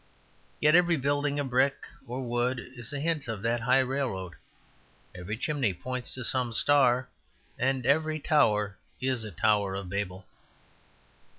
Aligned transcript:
Yet 0.59 0.73
every 0.73 0.97
building 0.97 1.39
of 1.39 1.51
brick 1.51 1.75
or 2.07 2.23
wood 2.27 2.57
is 2.75 2.91
a 2.91 2.99
hint 2.99 3.27
of 3.27 3.43
that 3.43 3.59
high 3.59 3.81
railroad; 3.81 4.33
every 5.13 5.37
chimney 5.37 5.75
points 5.75 6.15
to 6.15 6.23
some 6.23 6.53
star, 6.53 7.07
and 7.59 7.85
every 7.85 8.19
tower 8.19 8.77
is 8.99 9.23
a 9.23 9.29
Tower 9.29 9.75
of 9.75 9.89
Babel. 9.89 10.25